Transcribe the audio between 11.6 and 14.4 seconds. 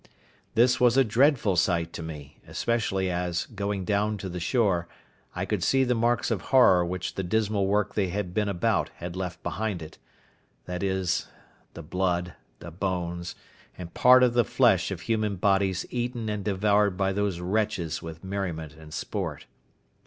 the blood, the bones, and part of